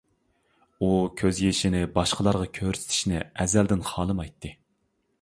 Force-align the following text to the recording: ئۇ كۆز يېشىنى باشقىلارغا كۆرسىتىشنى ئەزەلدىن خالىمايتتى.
ئۇ 0.79 0.87
كۆز 1.21 1.41
يېشىنى 1.43 1.83
باشقىلارغا 1.99 2.49
كۆرسىتىشنى 2.59 3.23
ئەزەلدىن 3.25 3.89
خالىمايتتى. 3.95 4.57